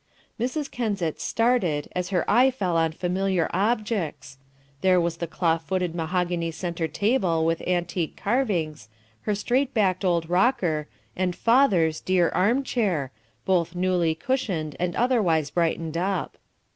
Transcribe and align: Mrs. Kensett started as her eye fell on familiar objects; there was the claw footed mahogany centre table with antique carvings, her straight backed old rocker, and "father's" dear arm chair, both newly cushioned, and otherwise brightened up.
Mrs. 0.39 0.71
Kensett 0.71 1.21
started 1.21 1.87
as 1.95 2.09
her 2.09 2.25
eye 2.27 2.49
fell 2.49 2.75
on 2.75 2.91
familiar 2.91 3.47
objects; 3.53 4.39
there 4.81 4.99
was 4.99 5.17
the 5.17 5.27
claw 5.27 5.59
footed 5.59 5.93
mahogany 5.93 6.49
centre 6.49 6.87
table 6.87 7.45
with 7.45 7.61
antique 7.67 8.17
carvings, 8.17 8.89
her 9.29 9.35
straight 9.35 9.75
backed 9.75 10.03
old 10.03 10.27
rocker, 10.27 10.87
and 11.15 11.35
"father's" 11.35 11.99
dear 12.01 12.29
arm 12.29 12.63
chair, 12.63 13.11
both 13.45 13.75
newly 13.75 14.15
cushioned, 14.15 14.75
and 14.79 14.95
otherwise 14.95 15.51
brightened 15.51 15.95
up. 15.95 16.35